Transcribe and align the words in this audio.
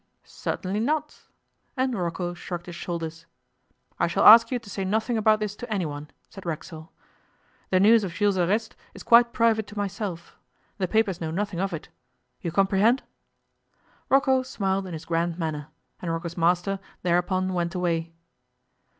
'Certainly 0.23 0.79
not,' 0.79 1.25
and 1.77 1.93
Rocco 1.95 2.33
shrugged 2.33 2.65
his 2.65 2.75
shoulders. 2.75 3.27
'I 3.99 4.07
shall 4.07 4.25
ask 4.25 4.49
you 4.49 4.57
to 4.57 4.67
say 4.67 4.83
nothing 4.83 5.15
about 5.15 5.39
this 5.39 5.55
to 5.57 5.71
anyone,' 5.71 6.09
said 6.27 6.43
Racksole. 6.43 6.91
'The 7.69 7.79
news 7.81 8.03
of 8.03 8.11
Jules' 8.11 8.35
arrest 8.35 8.75
is 8.95 9.03
quite 9.03 9.31
private 9.31 9.67
to 9.67 9.77
myself. 9.77 10.39
The 10.79 10.87
papers 10.87 11.21
know 11.21 11.29
nothing 11.29 11.59
of 11.59 11.71
it. 11.71 11.89
You 12.41 12.51
comprehend?' 12.51 13.03
Rocco 14.09 14.41
smiled 14.41 14.87
in 14.87 14.93
his 14.93 15.05
grand 15.05 15.37
manner, 15.37 15.67
and 16.01 16.09
Rocco's 16.09 16.35
master 16.35 16.79
thereupon 17.03 17.53
went 17.53 17.75
away. 17.75 18.11